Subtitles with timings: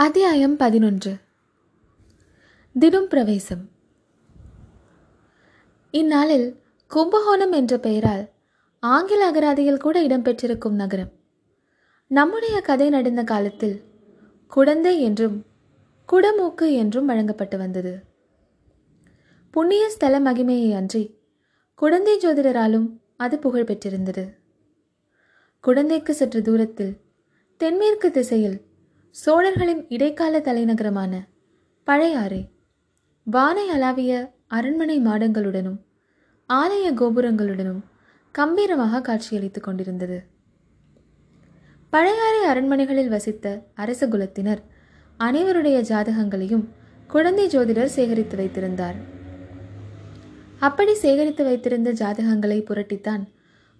[0.00, 1.16] அத்தியாயம் பதினொன்று.
[2.78, 3.68] தினம் பிரவேசம்.
[5.90, 8.30] இந்நாளில் கும்பகோணம் என்ற பெயரால்
[8.80, 11.12] ஆங்கில அகராதியில் கூட இடம்பெற்றிருக்கும் நகரம்.
[12.06, 13.82] நம்முடைய கதை நடந்த காலத்தில்
[14.46, 15.46] குடந்தை என்றும்
[16.12, 18.04] குடமூக்கு என்றும் வழங்கப்பட்டு வந்தது.
[19.50, 21.20] புண்ணிய ஸ்தல மகிமையை அன்றி
[21.74, 24.34] குடந்தை ஜோதிடராலும் அது புகழ் பெற்றிருந்தது
[25.64, 26.96] குடந்தைக்கு சற்று தூரத்தில்
[27.56, 28.66] தென்மேற்கு திசையில்
[29.22, 31.12] சோழர்களின் இடைக்கால தலைநகரமான
[31.84, 32.40] பழையாறை
[33.26, 34.12] வானை அளாவிய
[34.46, 35.78] அரண்மனை மாடங்களுடனும்
[36.50, 37.80] ஆலய கோபுரங்களுடனும்
[38.34, 40.18] கம்பீரமாக காட்சியளித்துக் கொண்டிருந்தது.
[41.90, 44.62] பழையாறை அரண்மனைகளில் வசித்த அரச குலத்தினர்
[45.20, 46.64] அனைவருடைய ஜாதகங்களையும்
[47.06, 48.98] குழந்தை ஜோதிடர் சேகரித்து வைத்திருந்தார்.
[50.58, 53.24] அப்படி சேகரித்து வைத்திருந்த ஜாதகங்களை புரட்டித்தான்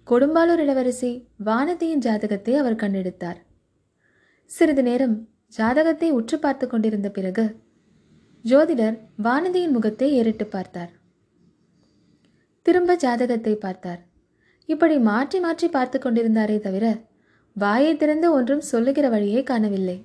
[0.07, 1.11] கொடும்பாலூர் இளவரசி
[1.45, 3.39] வானதியின் ஜாதகத்தை அவர் கண்டெடுத்தார்.
[4.49, 5.15] சிறிது நேரம்
[5.47, 7.43] ஜாதகத்தை உற்று பார்த்து கொண்டிருந்த பிறகு
[8.45, 10.91] ஜோதிடர் வானதியின் முகத்தை ஏறிட்டு பார்த்தார்.
[12.61, 14.01] திரும்ப ஜாதகத்தை பார்த்தார்.
[14.65, 16.85] இப்படி மாற்றி மாற்றி பார்த்து கொண்டிருந்தாரே தவிர
[17.55, 19.97] வாயை திறந்து ஒன்றும் சொல்லுகிற வழியை காணவில்லை.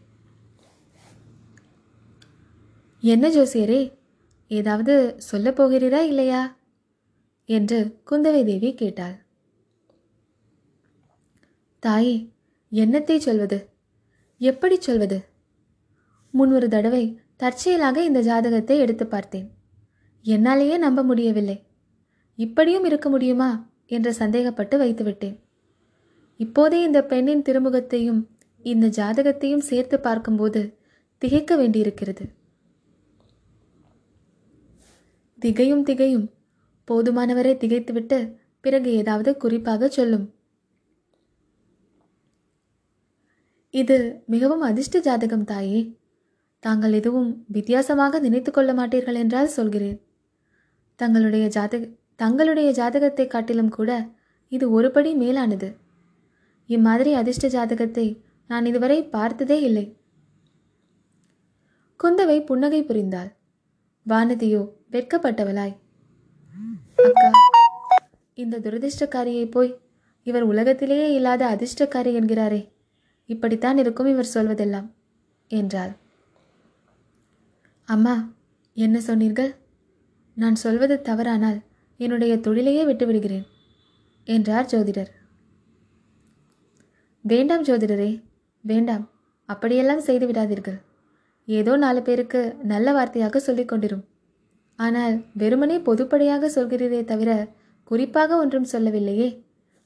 [3.03, 3.83] என்ன ஜோசியரே
[4.51, 6.43] ஏதாவது சொல்லப் போகிறீரா இல்லையா?
[7.49, 7.79] என்று
[8.11, 9.17] குந்தவை தேவி கேட்டாள்.
[11.79, 12.17] தாயே
[12.73, 13.59] என்னத்தை சொல்வது?
[14.45, 15.25] எப்படி சொல்வது?
[16.31, 19.51] முன் ஒரு தடவை தற்செயலாக இந்த ஜாதகத்தை எடுத்து பார்த்தேன்.
[20.25, 21.67] என்னாலேயே நம்ப முடியவில்லை.
[22.37, 23.73] இப்படியும் இருக்க முடியுமா?
[23.87, 25.39] என்று சந்தேகப்பட்டு வைத்துவிட்டேன்.
[26.37, 28.27] இப்போதே இந்த பெண்ணின் திருமுகத்தையும்
[28.63, 30.79] இந்த ஜாதகத்தையும் சேர்த்து பார்க்கும்போது
[31.19, 32.29] திகைக்க வேண்டியிருக்கிறது.
[35.39, 36.31] திகையும் திகையும்
[36.91, 40.34] போதுமானவரை திகைத்துவிட்டு பிறகு ஏதாவது குறிப்பாக சொல்லும்.
[43.75, 43.97] இது
[44.33, 45.81] மிகவும் அதிர்ஷ்ட ஜாதகம் தாயே.
[46.63, 49.97] தாங்கள் எதுவும் வித்தியாசமாக நினைத்து கொள்ள மாட்டீர்கள் என்றால் சொல்கிறேன்.
[51.01, 51.89] தங்களுடைய ஜாதக
[52.23, 53.91] தங்களுடைய ஜாதகத்தை காட்டிலும் கூட
[54.49, 55.69] இது ஒருபடி மேலானது.
[56.69, 58.07] இம்மாதிரி அதிர்ஷ்ட ஜாதகத்தை
[58.51, 59.85] நான் இதுவரை பார்த்ததே இல்லை.
[62.01, 63.31] குந்தவை புன்னகை புரிந்தாள்.
[64.07, 64.63] வானதியோ
[64.95, 65.75] வெட்கப்பட்டவளாய்.
[67.07, 67.29] அக்கா
[68.35, 69.73] இந்த துரதிர்ஷ்டக்காரியை போய்
[70.27, 72.63] இவர் உலகத்திலேயே இல்லாத அதிர்ஷ்டக்காரி என்கிறாரே.
[73.29, 74.89] இப்படித்தான் இருக்கும் இவர் சொல்வதெல்லாம்
[75.51, 75.93] என்றாள்.
[77.89, 78.15] அம்மா
[78.77, 79.51] என்ன சொன்னீர்கள்?
[80.37, 81.59] நான் சொல்வது தவறானால்
[82.01, 83.47] என்னுடைய தொழிலையே விட்டுவிடுகிறேன்
[84.29, 85.11] என்றார் ஜோதிடர்.
[87.25, 88.11] வேண்டாம் ஜோதிடரே
[88.65, 89.05] வேண்டாம்
[89.49, 90.79] அப்படியெல்லாம் செய்து விடாதீர்கள்.
[91.49, 94.05] ஏதோ நாலு பேருக்கு நல்ல வார்த்தையாக சொல்லிக் கொண்டிரும்.
[94.79, 97.31] ஆனால் வெறுமனே பொதுப்படையாக சொல்கிறீரே தவிர
[97.91, 99.29] குறிப்பாக ஒன்றும் சொல்லவில்லையே.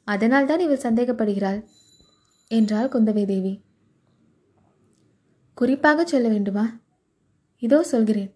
[0.09, 1.59] அதனால்தான் இவள் சந்தேகப்படுகிறாள்.
[2.51, 3.63] என்றாள் குந்தவை தேவி.
[5.55, 6.81] குறிப்பாக சொல்ல வேண்டுமா?
[7.59, 8.35] இதோ சொல்கிறேன்.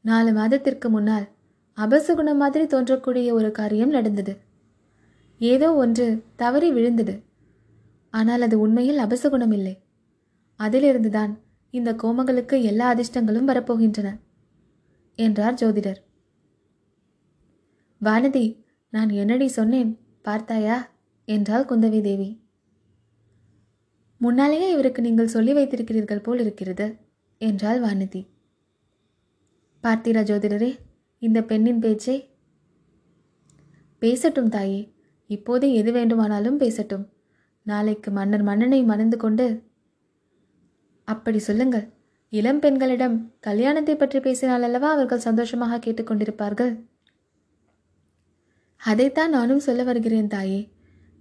[0.00, 1.34] நாலு மாதத்திற்கு முன்னால்
[1.78, 4.40] அபசகுணம் மாதிரி தோன்றக்கூடிய ஒரு காரியம் நடந்தது.
[5.38, 7.22] ஏதோ ஒன்று தவறி விழுந்தது.
[8.10, 9.82] ஆனால் அது உண்மையில் அபசகுணம் இல்லை.
[10.60, 11.32] அதிலிருந்துதான்
[11.70, 14.18] இந்த கோமங்களுக்கு எல்லா அதிர்ஷ்டங்களும் வரப்போகின்றன
[15.14, 16.00] என்றார் ஜோதிடர்.
[18.00, 20.76] வானதி நான் என்னடி சொன்னேன் பார்த்தாயா?
[21.24, 22.45] என்றாள் குந்தவி தேவி.
[24.20, 26.86] முன்னாலேயே இவருக்கு நீங்கள் சொல்லி வைத்திருக்கிறீர்கள் போல் இருக்கிறது
[27.40, 28.22] என்றாள் வானதி.
[29.84, 30.70] பார்த்தீரா ஜோதிடரே
[31.22, 32.16] இந்த பெண்ணின் பேச்சை
[34.02, 34.80] பேசட்டும் தாயே.
[35.30, 37.04] இப்போதே எது வேண்டுமானாலும் பேசட்டும்.
[37.66, 39.46] நாளைக்கு மன்னர் மன்னனை மணந்து கொண்டு
[41.08, 41.86] அப்படி சொல்லுங்கள்.
[42.32, 46.72] இளம் பெண்களிடம் கல்யாணத்தை பற்றி பேசினால் அல்லவா அவர்கள் சந்தோஷமாக கேட்டுக்கொண்டிருப்பார்கள்
[48.80, 50.60] அதைத்தான் நானும் சொல்ல வருகிறேன் தாயே.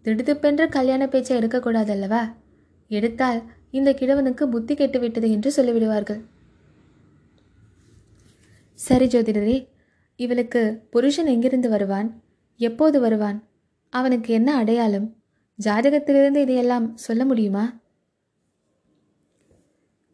[0.05, 2.23] திடுதிப்பென்று கல்யாண பேச்சை எடுக்கக்கூடாதல்லவா
[2.87, 6.21] எடுத்தால் இந்த கிழவனுக்கு புத்தி கெட்டுவிட்டது என்று சொல்லிவிடுவார்கள்.
[8.73, 9.67] சரி ஜோதிடரே
[10.15, 12.21] இவளுக்கு புருஷன் எங்கிருந்து வருவான்?
[12.57, 13.43] எப்போது வருவான்?
[13.89, 15.15] அவனுக்கு என்ன அடையாளம்?
[15.63, 17.79] ஜாதகத்திலிருந்து இதையெல்லாம் சொல்ல முடியுமா?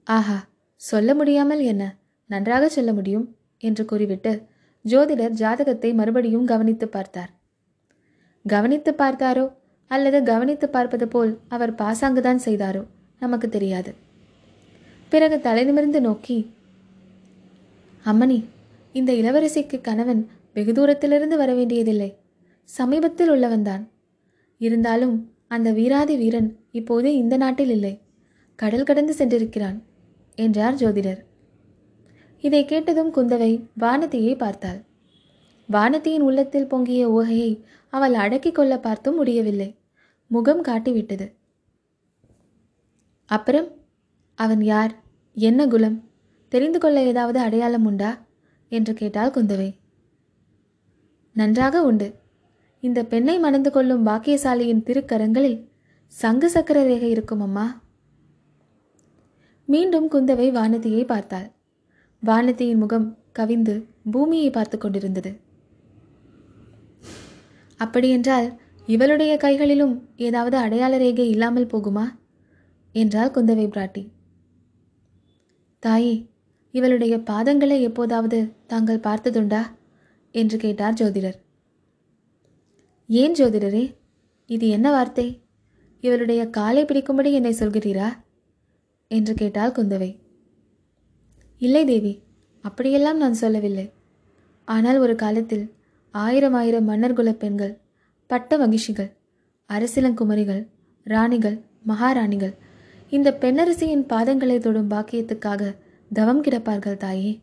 [0.04, 1.98] ஆஹா சொல்ல முடியாமல் என்ன?
[2.28, 4.46] நன்றாக சொல்ல முடியும் என்று கூறிவிட்டு
[4.86, 7.32] ஜோதிடர் ஜாதகத்தை மறுபடியும் கவனித்து பார்த்தார்.
[8.48, 9.54] கவனித்து பார்த்தாரோ?
[9.92, 12.84] அல்லது கவனித்து பார்ப்பது போல் அவர் பாசாங்குதான் செய்தாரோ
[13.20, 13.92] நமக்கு தெரியாது.
[15.10, 16.38] பிறகு தலை நிமிர்ந்து நோக்கி
[18.06, 18.38] அம்மணி
[18.96, 20.22] இந்த இளவரசிக்கு கணவன்
[20.54, 22.10] வெகு தூரத்திலிருந்து வர வேண்டியதில்லை.
[22.70, 23.84] சமீபத்தில் உள்ளவன்தான்
[24.62, 25.16] இருந்தாலும்
[25.48, 27.94] அந்த வீராதி வீரன் இப்போது இந்த நாட்டில் இல்லை.
[28.56, 29.78] கடல் கடந்து சென்றிருக்கிறான்
[30.38, 31.22] என்றார் ஜோதிடர்.
[32.44, 34.80] இதை கேட்டதும் குந்தவை வானதியை பார்த்தாள்.
[35.70, 37.52] வானதியின் உள்ளத்தில் பொங்கிய ஊகையை
[37.94, 39.70] அவள் அடக்கிக் கொள்ள பார்த்தும் முடியவில்லை.
[40.32, 41.36] முகம் காட்டிவிட்டது.
[43.26, 43.68] அப்புறம்
[44.36, 45.04] அவன் யார்?
[45.34, 46.10] என்ன குலம்?
[46.48, 48.26] தெரிந்து கொள்ள ஏதாவது அடையாளம் உண்டா?
[48.70, 49.78] என்று கேட்டாள் குந்தவை.
[51.34, 52.16] நன்றாக உண்டு.
[52.80, 55.70] இந்த பெண்ணை மணந்து கொள்ளும் பாக்கியசாலியின் திருக்கரங்களில்
[56.08, 57.82] சங்கு சக்கர ரேகை இருக்கும் அம்மா.
[59.66, 61.52] மீண்டும் குந்தவை வானதியை பார்த்தாள்.
[62.26, 65.40] வானதியின் முகம் கவிந்து பூமியை பார்த்து கொண்டிருந்தது.
[67.78, 72.06] அப்படியென்றால் இவளுடைய கைகளிலும் ஏதாவது அடையாள ரேகை இல்லாமல் போகுமா?
[72.92, 74.10] என்றாள் குந்தவை பிராட்டி.
[75.80, 76.30] தாயே
[76.72, 79.66] இவளுடைய பாதங்களை எப்போதாவது தாங்கள் பார்த்ததுண்டா?
[80.32, 81.38] என்று கேட்டார் ஜோதிடர்.
[83.08, 83.96] ஏன் ஜோதிடரே
[84.46, 85.42] இது என்ன வார்த்தை?
[86.02, 88.14] இவளுடைய காலை பிடிக்கும்படி என்னை சொல்கிறீரா?
[89.08, 90.20] என்று கேட்டாள் குந்தவை.
[91.58, 92.24] இல்லை தேவி
[92.62, 93.94] அப்படியெல்லாம் நான் சொல்லவில்லை.
[94.66, 95.74] ஆனால் ஒரு காலத்தில்
[96.12, 97.80] ஆயிரம் ஆயிரம் மன்னர் குல பெண்கள்
[98.32, 99.10] பட்ட வகிஷிகள்
[99.70, 100.68] அரசிலங்குமரிகள்
[101.04, 102.54] ராணிகள் மகாராணிகள்.
[103.10, 105.62] இந்த பெண்ணரசியின் பாதங்களை தொடும் பாக்கியத்துக்காக
[106.14, 107.34] தவம் கிடப்பார்கள் தாயே.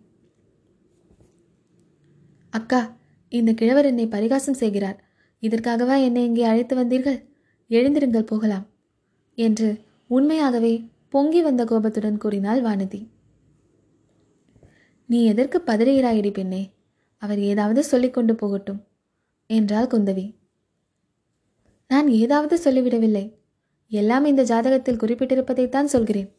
[2.51, 2.81] அக்கா
[3.29, 4.99] இந்த கிழவர் என்னை பரிகாசம் செய்கிறார்.
[5.43, 7.19] இதற்காகவா என்னை இங்கே அழைத்து வந்தீர்கள்?
[7.69, 8.67] எழுந்திருங்கள் போகலாம்
[9.35, 9.69] என்று
[10.07, 10.75] உண்மையாகவே
[11.09, 13.01] பொங்கி வந்த கோபத்துடன் கூறினாள் வானதி.
[15.07, 16.63] நீ எதற்கு பதறுகிறாயடி பெண்ணே
[17.23, 18.81] அவர் ஏதாவது சொல்லிக்கொண்டு போகட்டும்
[19.51, 20.27] என்றாள் குந்தவி.
[21.91, 23.35] நான் ஏதாவது சொல்லிவிடவில்லை.
[23.89, 26.37] எல்லாம் இந்த ஜாதகத்தில் குறிப்பிட்டிருப்பதைத்தான் சொல்கிறேன்.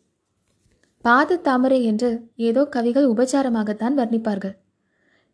[0.97, 4.55] பாத தாமரை என்று ஏதோ கவிகள் உபச்சாரமாகத்தான் வர்ணிப்பார்கள்.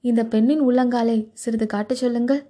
[0.01, 2.41] இந்த பெண்ணின் உள்ளங்காலை சிறிது காட்டச் சொல்லுங்கள்.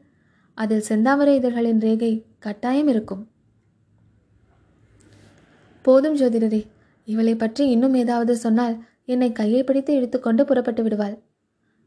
[0.54, 3.28] அதில் செந்தாமரை இதழ்களின் ரேகை கட்டாயம் இருக்கும்.
[5.82, 6.62] போதும் ஜோதிடரே
[7.04, 11.24] இவளை பற்றி இன்னும் ஏதாவது சொன்னால் என்னை கையை பிடித்து இழுத்துக்கொண்டு புறப்பட்டு விடுவாள்.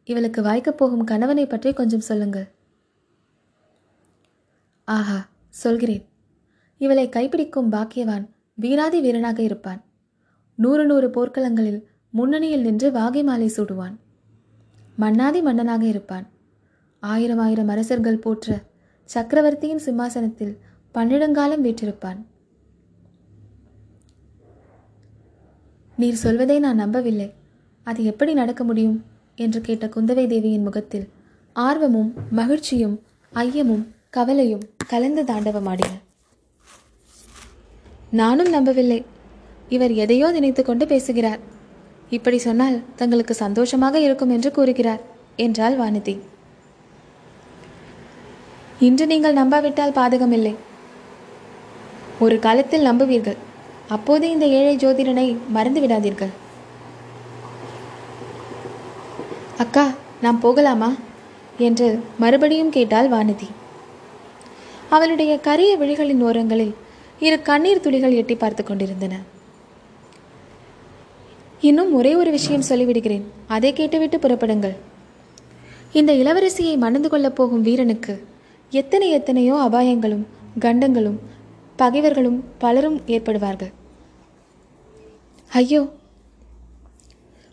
[0.05, 2.49] இவளுக்கு வாய்க்கப் போகும் கணவனை பற்றி கொஞ்சம் சொல்லுங்கள்.
[4.85, 6.09] ஆஹா சொல்கிறேன்.
[6.79, 9.85] இவளை கைப்பிடிக்கும் பாக்கியவான் வீராதி வீரனாக இருப்பான்.
[10.55, 13.97] நூறு நூறு போர்க்களங்களில் முன்னணியில் நின்று வாகை மாலை சூடுவான்.
[14.97, 16.29] மன்னாதி மன்னனாக இருப்பான்.
[17.01, 18.63] ஆயிரம் ஆயிரம் அரசர்கள் போற்ற
[19.05, 20.59] சக்கரவர்த்தியின் சிம்மாசனத்தில்
[20.93, 22.25] பன்னிடங்காலம் வீற்றிருப்பான்.
[25.97, 27.33] நீர் சொல்வதை நான் நம்பவில்லை.
[27.85, 29.05] அது எப்படி நடக்க முடியும்?
[29.37, 31.09] என்று கேட்ட குந்தவை தேவியின் முகத்தில்
[31.53, 33.01] ஆர்வமும் மகிழ்ச்சியும்
[33.35, 35.91] ஐயமும் கவலையும் கலந்து தாண்டவமாடின.
[38.11, 39.05] நானும் நம்பவில்லை.
[39.69, 41.39] இவர் எதையோ நினைத்து கொண்டு பேசுகிறார்.
[42.11, 45.01] இப்படி சொன்னால் தங்களுக்கு சந்தோஷமாக இருக்கும் என்று கூறுகிறார்
[45.37, 46.19] என்றாள் வானதி.
[48.79, 50.55] இன்று நீங்கள் நம்பாவிட்டால் பாதகமில்லை.
[52.19, 53.37] ஒரு காலத்தில் நம்புவீர்கள்.
[53.89, 56.33] அப்போது இந்த ஏழை ஜோதிடனை மறந்து விடாதீர்கள்.
[59.59, 59.87] அக்கா
[60.21, 60.93] நாம் போகலாமா?
[61.59, 63.49] என்று மறுபடியும் கேட்டாள் வானதி.
[64.91, 66.75] அவளுடைய கரிய விழிகளின் ஓரங்களில்
[67.21, 69.21] இரு கண்ணீர் துளிகள் எட்டி பார்த்து கொண்டிருந்தன.
[71.61, 73.23] இன்னும் ஒரே ஒரு விஷயம் சொல்லிவிடுகிறேன்.
[73.47, 74.77] அதை கேட்டுவிட்டு புறப்படுங்கள்.
[75.93, 78.27] இந்த இளவரசியை மணந்து கொள்ளப் போகும் வீரனுக்கு
[78.71, 80.27] எத்தனை எத்தனையோ அபாயங்களும்
[80.59, 81.21] கண்டங்களும்
[81.77, 83.73] பகைவர்களும் பலரும் ஏற்படுவார்கள்.
[85.49, 85.89] ஐயோ!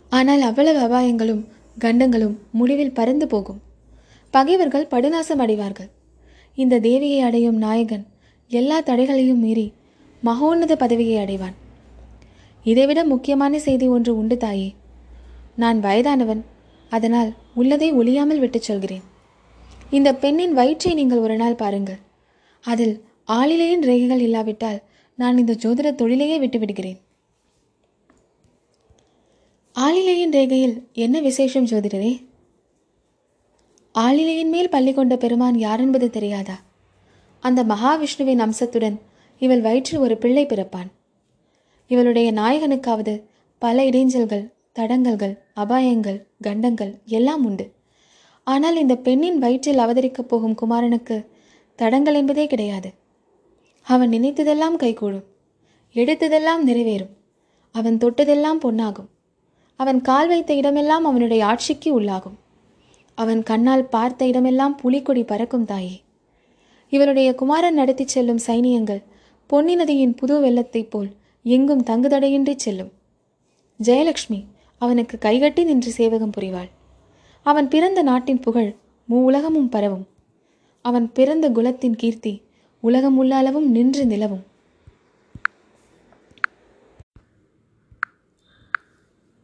[0.09, 1.47] ஆனால் அவ்வளவு அபாயங்களும்
[1.79, 3.61] கண்டங்களும் முடிவில் பறந்து போகும்.
[4.31, 5.89] பகைவர்கள் படுநாசம் அடைவார்கள்.
[6.55, 8.05] இந்த தேவியை அடையும் நாயகன்
[8.47, 9.73] எல்லா தடைகளையும் மீறி
[10.21, 11.55] மகோன்னத பதவியை அடைவான்.
[12.63, 14.75] இதைவிட முக்கியமான செய்தி ஒன்று உண்டு தாயே.
[15.55, 16.43] நான் வயதானவன்
[16.89, 19.01] அதனால் உள்ளதை ஒளியாமல் விட்டுச் சொல்கிறேன்.
[19.89, 21.97] இந்த பெண்ணின் வயிற்றை நீங்கள் ஒரு நாள் பாருங்கள்.
[22.61, 24.81] அதில் ஆளிலேயின் ரேகைகள் இல்லாவிட்டால்
[25.15, 26.99] நான் இந்த ஜோதிட தொழிலையே விட்டுவிடுகிறேன்.
[29.79, 32.25] ஆளிலேயின் ரேகையில் என்ன விசேஷம் ஜோதிடரே?
[33.99, 36.61] ஆளிலையின் மேல் பள்ளி கொண்ட பெருமான் யார் என்பது தெரியாதா?
[37.39, 39.01] அந்த மகாவிஷ்ணுவின் அம்சத்துடன்
[39.39, 40.89] இவள் வயிற்றில் ஒரு பிள்ளை பிறப்பான்.
[41.87, 43.23] இவளுடைய நாயகனுக்காவது
[43.57, 47.71] பல இடைஞ்சல்கள் தடங்கல்கள் அபாயங்கள் கண்டங்கள் எல்லாம் உண்டு.
[48.43, 51.25] ஆனால் இந்த பெண்ணின் வயிற்றில் அவதரிக்கப் போகும் குமாரனுக்கு
[51.75, 52.93] தடங்கள் என்பதே கிடையாது.
[53.81, 55.25] அவன் நினைத்ததெல்லாம் கைகூடும்
[55.93, 57.13] எடுத்ததெல்லாம் நிறைவேறும்
[57.71, 59.09] அவன் தொட்டதெல்லாம் பொன்னாகும்.
[59.75, 62.37] அவன் கால் வைத்த இடமெல்லாம் அவனுடைய ஆட்சிக்கு உள்ளாகும்.
[63.15, 66.03] அவன் கண்ணால் பார்த்த இடமெல்லாம் புலிக்கொடி பறக்கும் தாயே.
[66.89, 69.03] இவருடைய குமாரன் நடத்திச் செல்லும் சைனியங்கள்
[69.47, 71.09] பொன்னி நதியின் புது வெள்ளத்தைப் போல்
[71.43, 72.91] எங்கும் தங்குதடையின்றி செல்லும்.
[73.83, 74.45] ஜெயலக்ஷ்மி
[74.77, 76.69] அவனுக்கு கைகட்டி நின்று சேவகம் புரிவாள்.
[77.43, 78.75] அவன் பிறந்த நாட்டின் புகழ்
[79.09, 80.07] மூ உலகமும் பரவும்.
[80.81, 82.41] அவன் பிறந்த குலத்தின் கீர்த்தி
[82.81, 84.43] உலகம் உள்ள அளவும் நின்று நிலவும்.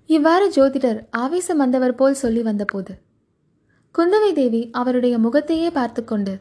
[0.05, 3.09] இவ்வாறு ஜோதிடர் ஆவேசம் வந்தவர் போல் சொல்லி வந்தபோது
[3.95, 6.33] குந்தவை தேவி அவருடைய முகத்தையே பார்த்து கொண்டு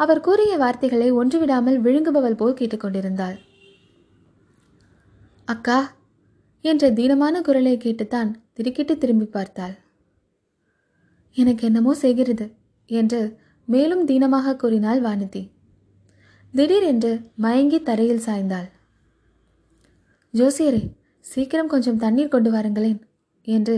[0.00, 3.36] அவர் கூறிய வார்த்தைகளை ஒன்றுவிடாமல் விழுங்குபவள் போல் கேட்டுக்கொண்டிருந்தாள்.
[5.48, 5.78] அக்கா
[6.64, 9.74] என்ற தீனமான குரலை கேட்டுத்தான் திருக்கிட்டு திரும்பி பார்த்தாள்.
[11.36, 12.46] எனக்கு என்னமோ செய்கிறது
[12.90, 13.20] என்று
[13.68, 15.42] மேலும் தீனமாக கூறினாள் வானதி.
[16.54, 18.68] திடீரென்று மயங்கி தரையில் சாய்ந்தாள்.
[20.34, 20.82] ஜோசியரே
[21.24, 23.00] சீக்கிரம் கொஞ்சம் தண்ணீர் கொண்டு வாருங்களேன்
[23.46, 23.76] என்று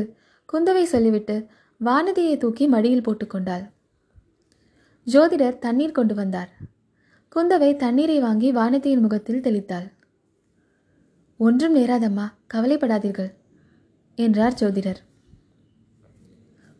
[0.49, 1.37] குந்தவை சொல்லிவிட்டு
[1.85, 3.75] வானதியை தூக்கி மடியில் போட்டுக்கொண்டாள்
[5.07, 6.49] ஜோதிடர் தண்ணீர் கொண்டு வந்தார்.
[7.37, 9.93] குந்தவை தண்ணீரை வாங்கி வானதியின் முகத்தில் தெளித்தாள்.
[11.37, 13.35] ஒன்றும் நேராதம்மா கவலைப்படாதீர்கள்
[14.15, 14.97] என்றார் ஜோதிடர்.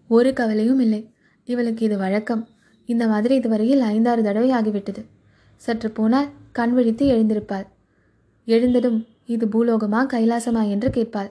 [0.09, 1.15] ஒரு கவலையும் இல்லை.
[1.45, 2.49] இவளுக்கு இது வழக்கம்.
[2.87, 5.07] இந்த மாதிரி இதுவரையில் ஐந்தாறு தடவை ஆகிவிட்டது.
[5.57, 7.67] சற்று போனால் கண் விழித்து எழுந்திருப்பாள்.
[8.45, 10.69] எழுந்ததும் இது பூலோகமா கைலாசமா?
[10.69, 11.31] என்று கேட்பாள்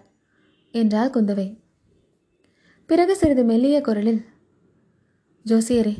[0.72, 1.65] என்றாள் குந்தவை.
[2.86, 4.26] பிறகு சிறிது மெல்லிய குரலில்
[5.46, 5.98] ஜோசியரே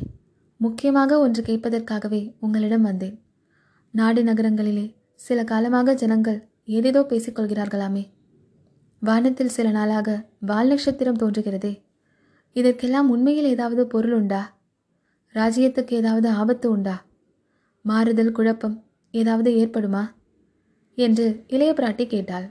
[0.56, 3.20] முக்கியமாக ஒன்று கேட்பதற்காகவே உங்களிடம் வந்தேன்.
[3.90, 8.10] நாடு நகரங்களிலே சில காலமாக ஜனங்கள் ஏதேதோ பேசிக்கொள்கிறார்களாமே
[9.00, 11.82] வானத்தில் சில நாளாக வால் நட்சத்திரம் தோன்றுகிறதே.
[12.52, 14.56] இதற்கெல்லாம் உண்மையில் ஏதாவது பொருள் உண்டா?
[15.34, 17.04] ராஜ்யத்துக்கு ஏதாவது ஆபத்து உண்டா?
[17.82, 20.10] மாறுதல் குழப்பம் ஏதாவது ஏற்படுமா?
[20.94, 22.48] என்று இளைய பிராட்டி கேட்டாள்.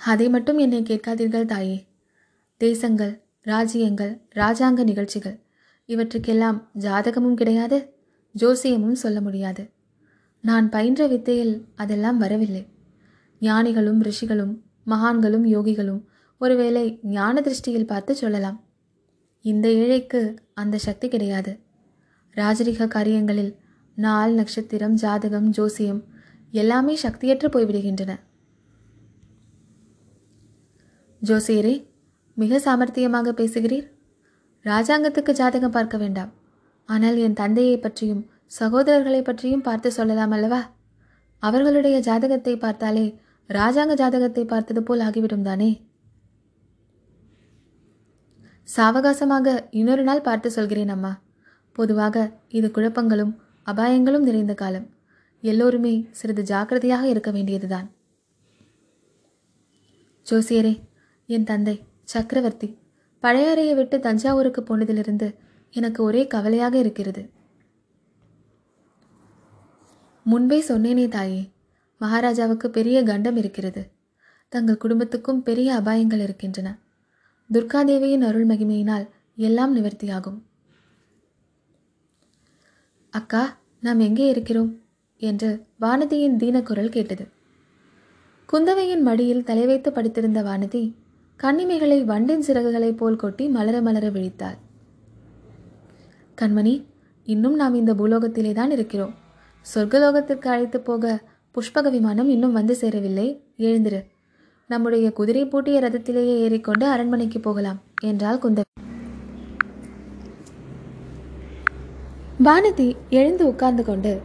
[0.00, 1.84] அதை மட்டும் என்னை கேட்காதீர்கள் தாயே.
[2.56, 5.40] தேசங்கள் ராஜ்யங்கள் ராஜாங்க நிகழ்ச்சிகள்.
[5.86, 7.94] இவற்றுக்கெல்லாம் ஜாதகமும் கிடையாது
[8.38, 9.70] ஜோசியமும் சொல்ல முடியாது.
[10.40, 12.66] நான் பயின்ற வித்தையில் அதெல்லாம் வரவில்லை.
[13.40, 16.04] ஞானிகளும் ரிஷிகளும் மகான்களும் யோகிகளும்
[16.38, 18.64] ஒருவேளை ஞான திருஷ்டியில் பார்த்து சொல்லலாம்.
[19.40, 21.58] இந்த ஏழைக்கு அந்த சக்தி கிடையாது.
[22.34, 23.56] ராஜரிக காரியங்களில்
[23.94, 26.04] நாள் நட்சத்திரம் ஜாதகம் ஜோசியம்
[26.50, 28.20] எல்லாமே சக்தியற்று போய்விடுகின்றன.
[31.22, 31.92] ஜோசியரே
[32.36, 33.86] மிக சாமர்த்தியமாக பேசுகிறீர்?
[34.64, 36.30] ராஜாங்கத்துக்கு ஜாதகம் பார்க்க வேண்டாம்.
[36.88, 38.22] ஆனால் என் தந்தையை பற்றியும்
[38.60, 40.60] சகோதரர்களை பற்றியும் பார்த்து சொல்லலாம் அல்லவா?
[41.42, 43.06] அவர்களுடைய ஜாதகத்தை பார்த்தாலே
[43.50, 45.70] ராஜாங்க ஜாதகத்தை பார்த்தது போல் ஆகிவிடும் தானே?
[48.68, 51.12] சாவகாசமாக இன்னொரு நாள் பார்த்து சொல்கிறேன் அம்மா.
[51.72, 53.32] பொதுவாக இது குழப்பங்களும்
[53.66, 54.86] அபாயங்களும் நிறைந்த காலம்.
[55.42, 57.88] எல்லோருமே சிறிது ஜாக்கிரதையாக இருக்க வேண்டியதுதான்.
[60.26, 60.74] ஜோசியரே
[61.28, 62.78] என் தந்தை சக்கரவர்த்தி
[63.22, 65.34] பழையாறையை விட்டு தஞ்சாவூருக்கு போனதிலிருந்து
[65.70, 67.30] எனக்கு ஒரே கவலையாக இருக்கிறது.
[70.24, 71.50] முன்பே சொன்னேனே தாயே
[71.98, 73.90] மகாராஜாவுக்கு பெரிய கண்டம் இருக்கிறது.
[74.48, 76.78] தங்கள் குடும்பத்துக்கும் பெரிய அபாயங்கள் இருக்கின்றன.
[77.52, 80.42] துர்காதேவியின் அருள் மகிமையினால் எல்லாம் நிவர்த்தியாகும்.
[83.10, 84.82] அக்கா நாம் எங்கே இருக்கிறோம்?
[85.16, 87.28] என்று வானதியின் தீனக்குரல் கேட்டது.
[88.52, 90.94] குந்தவையின் மடியில் தலை வைத்து வானதி
[91.42, 94.58] கண்ணிமைகளை வண்டின் சிறகுகளைப் போல் கொட்டி மலர மலர விழித்தாள்
[96.40, 96.84] கண்மணி
[97.24, 99.14] இன்னும் நாம் இந்த பூலோகத்திலே தான் இருக்கிறோம்.
[99.74, 101.20] சொர்க்கலோகத்திற்கு அழைத்து போக
[101.54, 103.42] புஷ்பக விமானம் இன்னும் வந்து சேரவில்லை.
[103.58, 104.04] எழுந்திரு.
[104.66, 108.62] நம்முடைய குதிரை பூட்டிய ரதத்திலேயே ஏறிக்கொண்டு அரண்மனைக்கு போகலாம் என்றாள் குந்த
[112.44, 114.22] வானதி எழுந்து உட்கார்ந்து கொண்டு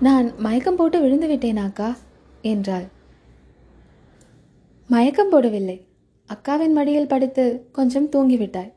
[0.00, 1.96] நான் மயக்கம் போட்டு விழுந்து விட்டேனாக்கா?
[2.42, 2.86] என்றாள்.
[4.88, 5.87] மயக்கம் போடவில்லை.
[6.28, 8.72] அக்காவின் மடியில் படுத்து கொஞ்சம் தூங்கிவிட்டாய்.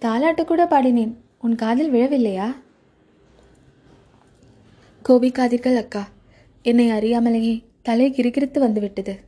[0.00, 1.14] தாலாட்டு கூட பாடினேன்.
[1.40, 2.54] உன் காதில் விழவில்லையா?
[5.08, 6.08] கோபிக்காதீர்கள் அக்கா.
[6.62, 9.20] என்னை அறியாமலேயே தலை கிறுகிறுத்து வந்துவிட்டது.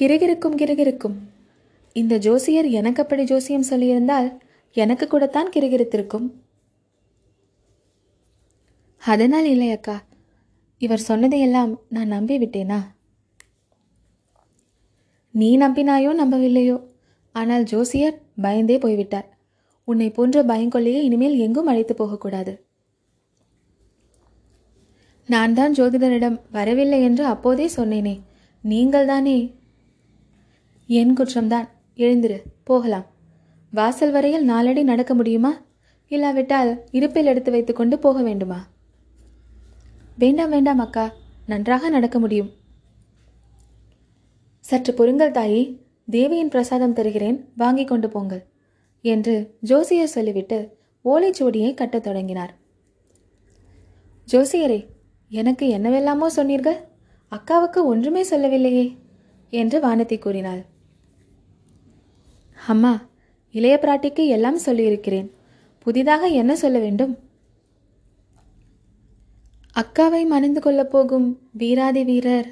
[0.00, 1.16] கிறுகிறுக்கும் கிறுகிறுக்கும்.
[1.92, 4.38] இந்த ஜோசியர் எனக்கு அப்படி ஜோசியம் சொல்லியிருந்தால்
[4.72, 6.30] எனக்கு கூடத்தான் கிறுகிறுத்திருக்கும்.
[8.98, 10.02] அதனால் இல்லை அக்கா.
[10.78, 12.78] இவர் சொன்னதையெல்லாம் நான் நம்பி விட்டேனா
[15.34, 16.76] நீ நம்பினாயோ நம்பவில்லையோ?
[17.32, 19.28] ஆனால் ஜோசியர் பயந்தே போய்விட்டார்.
[19.84, 22.52] உன்னை போன்ற பயங்கொள்ளையே இனிமேல் எங்கும் அழைத்து போகக்கூடாது.
[25.26, 28.20] நான் தான் ஜோதிடரிடம் வரவில்லை என்று அப்போதே சொன்னேனே.
[28.62, 29.54] நீங்கள் தானே
[30.86, 31.68] என் குற்றம்தான்.
[31.96, 33.06] எழுந்திரு போகலாம்.
[33.72, 35.52] வாசல் வரையில் நாலடி நடக்க முடியுமா?
[36.08, 38.58] இல்லாவிட்டால் இருப்பில் எடுத்து வைத்துக்கொண்டு போக வேண்டுமா?
[40.18, 41.12] வேண்டாம் வேண்டாம் அக்கா.
[41.46, 42.50] நன்றாக நடக்க முடியும்.
[44.64, 45.62] சற்று பொறுங்கள் தாயி
[46.10, 48.42] தேவியின் பிரசாதம் தருகிறேன் வாங்கி கொண்டு போங்கள்
[49.00, 50.58] என்று ஜோசியர் சொல்லிவிட்டு
[51.04, 52.52] ஓலைச்சுவடியை கட்டத் தொடங்கினார்.
[54.28, 54.86] ஜோசியரே
[55.30, 56.78] எனக்கு என்னவெல்லாமோ சொன்னீர்கள்?
[57.32, 58.96] அக்காவுக்கு ஒன்றுமே சொல்லவில்லையே
[59.50, 60.62] என்று வானதி கூறினாள்.
[62.66, 63.08] அம்மா
[63.50, 65.30] இளைய பிராட்டிக்கு எல்லாம் சொல்லியிருக்கிறேன்
[65.78, 67.18] புதிதாக என்ன சொல்ல வேண்டும்?
[69.76, 72.48] அக்காவை மணந்து கொள்ளப் போகும் வீராதி வீரர்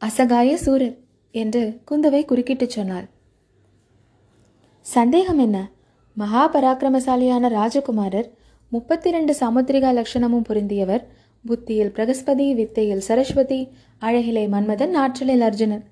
[0.00, 0.96] அசகாய சூரர்
[1.30, 3.08] என்று குந்தவை குறுக்கிட்டுச் சொன்னாள்.
[4.80, 5.70] சந்தேகம் என்ன?
[6.14, 8.30] மகா பராக்கிரமசாலியான ராஜகுமாரர்
[8.70, 11.04] முப்பத்தி ரெண்டு சாமுத்திரிகா லட்சணமும் பொருந்தியவர்.
[11.46, 13.68] புத்தியில் பிரகஸ்பதி வித்தையில் சரஸ்வதி
[14.00, 15.84] அழகிலே மன்மதன் ஆற்றலில் அர்ஜுனன்.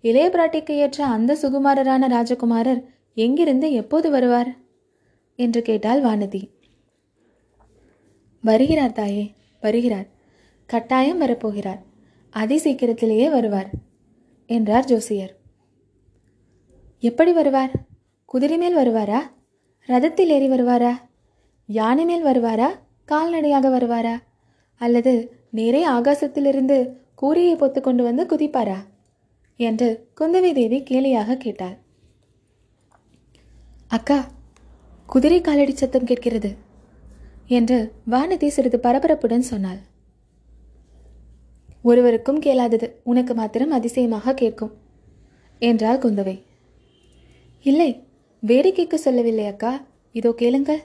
[0.00, 4.54] இளைய பிராட்டிக்கு ஏற்ற அந்த சுகுமாரரான ராஜகுமாரர் எங்கிருந்து எப்போது வருவார்?
[5.36, 6.50] என்று கேட்டாள் வானதி.
[8.42, 10.06] வருகிறார் தாயே வருகிறார்.
[10.66, 11.78] கட்டாயம் வரப்போகிறார்.
[12.32, 13.70] அதி சீக்கிரத்திலேயே வருவார்
[14.46, 15.36] என்றார் ஜோசியர்.
[17.00, 17.70] எப்படி வருவார்?
[18.24, 19.18] குதிரை மேல் வருவாரா?
[19.86, 20.92] ரதத்தில் ஏறி வருவாரா?
[21.66, 22.68] யானை மேல் வருவாரா?
[23.04, 24.14] கால்நடையாக வருவாரா?
[24.76, 28.78] அல்லது நேரே ஆகாசத்திலிருந்து கூரையை பொத்து கொண்டு வந்து குதிப்பாரா?
[29.56, 31.76] என்று குந்தவி தேவி கேலியாக கேட்டாள்.
[33.88, 34.26] அக்கா
[35.06, 36.56] குதிரை காலடி சத்தம் கேட்கிறது
[37.46, 39.90] என்று வானதி சிறிது பரபரப்புடன் சொன்னாள்.
[41.82, 43.00] ஒருவருக்கும் கேளாதது.
[43.04, 44.72] உனக்கு மாத்திரம் அதிசயமாக கேட்கும்.
[45.58, 46.42] என்றாள் குந்தவை.
[47.62, 48.04] இல்லை
[48.46, 49.84] வேடிக்கைக்கு சொல்லவில்லை அக்கா.
[50.12, 50.82] இதோ கேளுங்கள்.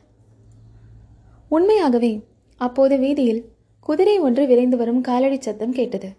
[1.49, 2.23] உண்மையாகவே
[2.57, 3.45] அப்போது வீதியில்
[3.79, 6.09] குதிரை ஒன்று விரைந்து வரும் காலடி சத்தம் கேட்டது.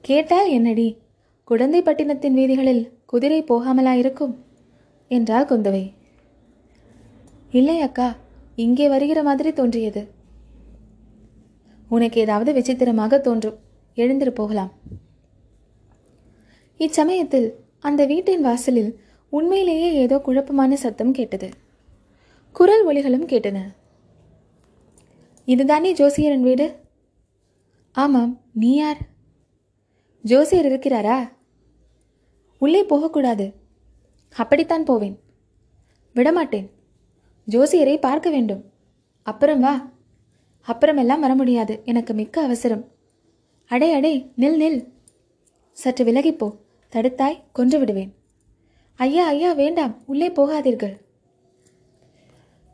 [0.00, 0.98] கேட்டால் என்னடி?
[1.44, 4.34] குழந்தை பட்டினத்தின் வீதிகளில் குதிரை போகாமலாயிருக்கும்?
[5.08, 5.92] என்றாள் குந்தவை.
[7.50, 8.16] இல்லை அக்கா
[8.56, 10.17] இங்கே வருகிற மாதிரி தோன்றியது.
[11.88, 13.58] உனக்கு ஏதாவது விசித்திரமாக தோன்றும்.
[13.96, 14.72] எழுந்திரு போகலாம்.
[16.78, 21.48] இச்சமயத்தில் அந்த வீட்டின் வாசலில் உண்மையிலேயே ஏதோ குழப்பமான சத்தம் கேட்டது.
[22.52, 23.60] குரல் ஒலிகளும் கேட்டன.
[25.44, 26.80] இதுதானே ஜோசியரன் வீடு?
[27.92, 28.40] ஆமாம்.
[28.54, 28.96] நீ யார்?
[30.22, 31.28] ஜோசியர் இருக்கிறாரா?
[32.58, 33.52] உள்ளே போகக்கூடாது.
[34.36, 35.20] அப்படித்தான் போவேன்.
[36.14, 36.70] விடமாட்டேன்.
[37.50, 38.64] ஜோசியரை பார்க்க வேண்டும்.
[39.22, 39.88] அப்புறம் வா.
[40.68, 41.82] அப்புறமெல்லாம் வர முடியாது.
[41.84, 42.84] எனக்கு மிக்க அவசரம்.
[43.66, 44.88] அடே அடே நில் நில்.
[45.72, 46.56] சற்று விலகிப்போ.
[46.92, 48.14] தடுத்தாய் கொன்று விடுவேன்.
[48.96, 49.96] ஐயா ஐயா வேண்டாம்.
[50.06, 50.94] உள்ளே போகாதீர்கள்.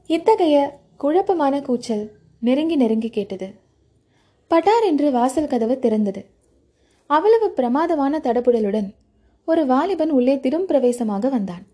[0.07, 2.11] இத்தகைய குழப்பமான கூச்சல்
[2.41, 3.55] நெருங்கி நெருங்கி கேட்டது.
[4.51, 6.25] பட்டார் என்று வாசல் கதவு திறந்தது.
[7.07, 8.91] அவ்வளவு பிரமாதமான தடபுடலுடன்
[9.45, 11.65] ஒரு வாலிபன் உள்ளே திரும் பிரவேசமாக வந்தான்.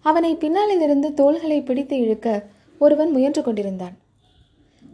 [0.00, 2.46] அவனை பின்னாலிலிருந்து தோள்களை பிடித்து இழுக்க
[2.78, 3.96] ஒருவன் முயன்று கொண்டிருந்தான்.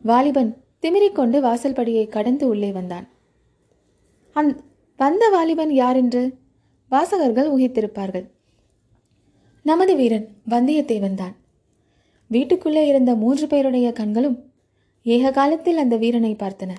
[0.03, 3.09] வாலிபன் திமிரிக்கொண்டு வாசல்படியை கடந்து உள்ளே வந்தான்.
[4.33, 4.61] அந்
[4.97, 6.39] வந்த வாலிபன் யார் என்று
[6.89, 8.27] வாசகர்கள் ஊகித்திருப்பார்கள்.
[9.63, 11.35] நமது வீரன் வந்தியத்தேவன் தான்
[12.27, 14.53] வீட்டுக்குள்ளே இருந்த மூன்று பேருடைய கண்களும்
[15.03, 16.73] ஏக காலத்தில் அந்த வீரனை பார்த்தன.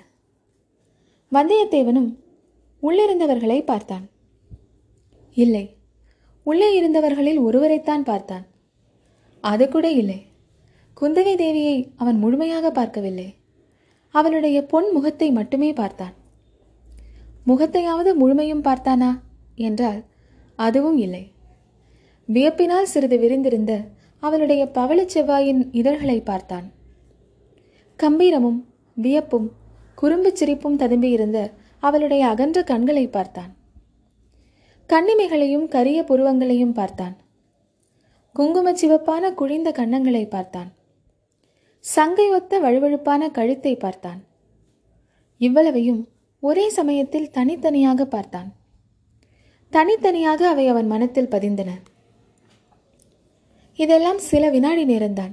[1.32, 2.10] வந்தியத்தேவனும்
[2.82, 4.10] உள்ளிருந்தவர்களை பார்த்தான்.
[5.34, 5.76] இல்லை
[6.42, 8.46] உள்ளே இருந்தவர்களில் ஒருவரைத்தான் பார்த்தான்.
[9.40, 10.20] அது கூட இல்லை.
[11.00, 13.34] குந்தவை தேவியை அவன் முழுமையாக பார்க்கவில்லை.
[14.08, 16.14] அவளுடைய பொன் முகத்தை மட்டுமே பார்த்தான்.
[17.46, 19.20] முகத்தையாவது முழுமையும் பார்த்தானா
[19.54, 20.04] என்றால்
[20.56, 21.32] அதுவும் இல்லை.
[22.28, 23.72] வியப்பினால் சிறிது விரிந்திருந்த
[24.18, 26.72] அவளுடைய பவளச் செவ்வாயின் இதழ்களை பார்த்தான்.
[27.98, 29.48] கம்பீரமும் வியப்பும்
[30.02, 33.56] குறும்புச் சிரிப்பும் ததும்பியிருந்த அவளுடைய அகன்ற கண்களை பார்த்தான்.
[34.88, 37.16] கண்ணிமைகளையும் கரிய புருவங்களையும் பார்த்தான்.
[38.32, 40.70] குங்குமச் சிவப்பான குழிந்த கன்னங்களை பார்த்தான்.
[41.84, 44.24] சங்கை ஒத்த வழுவழுப்பான கழுத்தை பார்த்தான்.
[45.38, 46.08] இவ்வளவையும்
[46.40, 48.52] ஒரே சமயத்தில் தனித்தனியாக பார்த்தான்.
[49.70, 51.70] தனித்தனியாக அவை அவன் மனத்தில் பதிந்தன.
[53.74, 55.32] இதெல்லாம் சில வினாடி நேரம்தான்.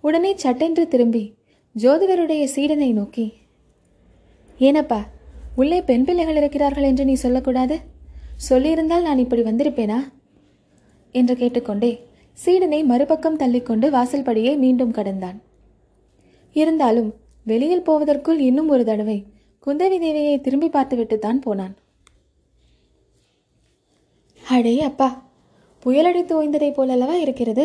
[0.00, 1.34] உடனே சட்டென்று திரும்பி
[1.76, 3.32] ஜோதிடருடைய சீடனை நோக்கி
[4.58, 5.00] ஏனப்பா
[5.56, 7.78] உள்ளே பெண் பிள்ளைகள் இருக்கிறார்கள் என்று நீ சொல்லக்கூடாது?
[8.50, 9.98] சொல்லியிருந்தால் நான் இப்படி வந்திருப்பேனா?
[11.12, 11.92] என்று கேட்டுக்கொண்டே
[12.44, 15.42] சீடனை மறுபக்கம் தள்ளிக்கொண்டு வாசல்படியை மீண்டும் கடந்தான்.
[16.54, 17.10] இருந்தாலும்
[17.46, 19.18] வெளியில் போவதற்குள் இன்னும் ஒரு தடவை
[19.66, 21.74] குந்தவி தேவியை திரும்பி பார்த்துவிட்டு தான் போனான்.
[24.42, 25.08] அடே அப்பா
[25.82, 27.64] புயலடித்து ஓய்ந்ததைப் போலல்லவா இருக்கிறது?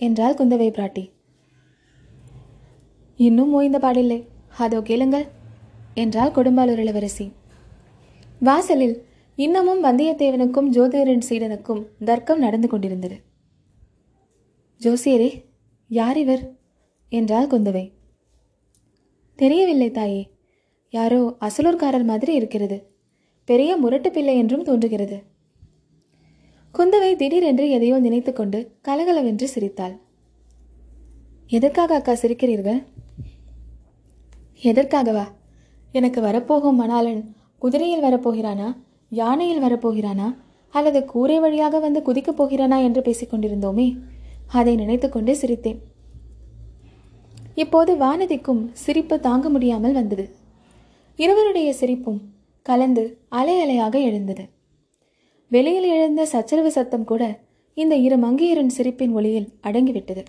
[0.00, 1.04] என்றாள் குந்தவை பிராட்டி.
[3.18, 4.20] இன்னும் ஓய்ந்த பாடில்லை.
[4.56, 5.26] அதோ கேளுங்கள்
[5.94, 7.26] என்றாள் கொடும்பாலூர் இளவரசி.
[8.40, 8.96] வாசலில்
[9.38, 13.16] இன்னமும் வந்தியத்தேவனுக்கும் ஜோதிடரின் சீடனுக்கும் தர்க்கம் நடந்து கொண்டிருந்தது.
[14.80, 15.30] ஜோசியரே
[15.90, 16.42] யார் இவர்?
[17.12, 17.92] என்றாள் குந்தவை.
[19.36, 20.30] தெரியவில்லை தாயே.
[20.90, 22.78] யாரோ அசலூர்காரர் மாதிரி இருக்கிறது.
[23.44, 25.22] பெரிய முரட்டு பிள்ளை என்றும் தோன்றுகிறது.
[26.74, 29.96] குந்தவை திடீரென்று எதையோ நினைத்துக்கொண்டு கலகலவென்று சிரித்தாள்.
[31.46, 32.80] எதற்காக அக்கா சிரிக்கிறீர்கள்?
[34.62, 35.24] எதற்காகவா?
[35.92, 37.22] எனக்கு வரப்போகும் மணாளன்
[37.58, 38.76] குதிரையில் வரப்போகிறானா?
[39.10, 40.36] யானையில் வரப்போகிறானா?
[40.70, 42.76] அல்லது கூரை வழியாக வந்து குதிக்கப் போகிறானா?
[42.78, 43.98] என்று பேசிக்கொண்டிருந்தோமே
[44.46, 45.80] அதை நினைத்துக்கொண்டே சிரித்தேன்.
[47.54, 50.34] இப்போது வானதிக்கும் சிரிப்பு தாங்க முடியாமல் வந்தது.
[51.16, 52.20] இருவருடைய சிரிப்பும்
[52.62, 54.48] கலந்து அலை அலையாக எழுந்தது.
[55.48, 57.40] வெளியில் எழுந்த சச்சரவு சத்தம் கூட
[57.74, 60.24] இந்த இரு மங்கையரின் சிரிப்பின் ஒளியில் அடங்கிவிட்டது.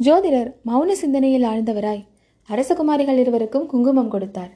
[0.00, 2.04] ஜோதிடர் மௌன சிந்தனையில் ஆழ்ந்தவராய்
[2.48, 4.52] அரசகுமாரிகள் இருவருக்கும் குங்குமம் கொடுத்தார்.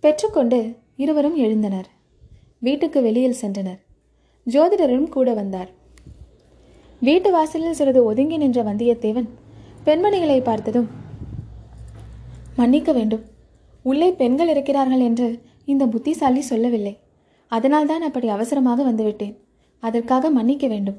[0.00, 1.88] பெற்றுக்கொண்டு இருவரும் எழுந்தனர்.
[2.58, 3.80] வீட்டுக்கு வெளியில் சென்றனர்.
[4.50, 5.70] ஜோதிடரும் கூட வந்தார்.
[7.00, 9.26] வீட்டு வாசலில் சிறிது ஒதுங்கி நின்ற வந்தியத்தேவன்
[9.86, 10.88] பெண்மணிகளை பார்த்ததும்
[12.56, 13.24] மன்னிக்க வேண்டும்.
[13.82, 15.28] உள்ளே பெண்கள் இருக்கிறார்கள் என்று
[15.64, 16.94] இந்த புத்திசாலி சொல்லவில்லை.
[17.52, 19.34] அதனால்தான் அப்படி அவசரமாக வந்துவிட்டேன்.
[19.82, 20.98] அதற்காக மன்னிக்க வேண்டும்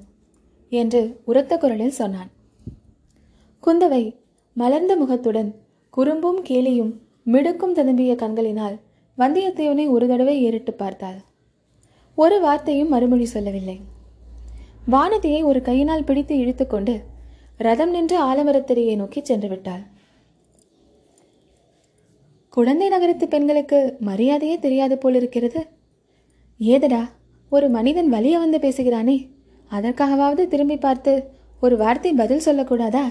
[0.70, 2.30] என்று உரத்த குரலில் சொன்னான்.
[3.64, 4.04] குந்தவை
[4.54, 5.50] மலர்ந்த முகத்துடன்
[5.90, 6.94] குறும்பும் கேலியும்
[7.24, 8.78] மிடுக்கும் ததும்பிய கண்களினால்
[9.18, 11.20] வந்தியத்தேவனை ஒரு தடவை ஏறிட்டு பார்த்தாள்.
[12.18, 13.78] ஒரு வார்த்தையும் மறுமொழி சொல்லவில்லை.
[14.92, 16.96] வானதியை ஒரு கையினால் பிடித்து இழுத்துக்கொண்டு
[17.58, 19.84] ரதம் நின்று ஆலமரத்தடியை நோக்கி சென்று விட்டாள்.
[22.50, 25.68] குழந்தை நகரத்து பெண்களுக்கு மரியாதையே தெரியாது போல் இருக்கிறது.
[26.58, 27.10] ஏதடா
[27.50, 29.30] ஒரு மனிதன் வலிய வந்து பேசுகிறானே
[29.72, 31.24] அதற்காகவாவது திரும்பி பார்த்து
[31.62, 33.06] ஒரு வார்த்தை பதில் சொல்லக்கூடாதா?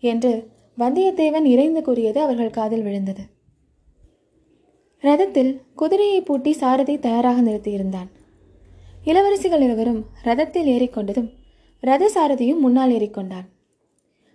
[0.00, 0.48] என்று
[0.78, 3.24] வந்தியத்தேவன் இறைந்து கூறியது அவர்கள் காதில் விழுந்தது.
[5.02, 8.10] ரதத்தில் குதிரையை பூட்டி சாரதி தயாராக நிறுத்தியிருந்தான்.
[9.04, 11.30] இளவரசிகள் இருவரும் ரதத்தில் ஏறிக்கொண்டதும்
[11.80, 13.48] ரத சாரதியும் முன்னால் ஏறிக்கொண்டான்.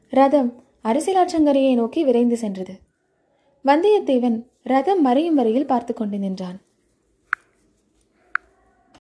[0.09, 2.73] ரதம் அரசியலாற்றங்கரையை நோக்கி விரைந்து சென்றது.
[3.65, 6.61] வந்தியத்தேவன் ரதம் மறையும் வரையில் பார்த்து கொண்டு நின்றான்.